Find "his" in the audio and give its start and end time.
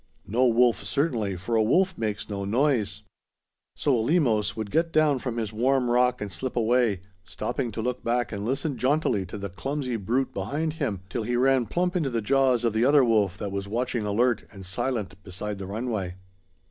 5.37-5.53